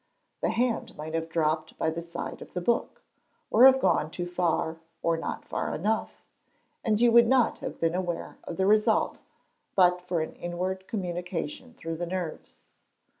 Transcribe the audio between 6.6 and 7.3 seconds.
and you would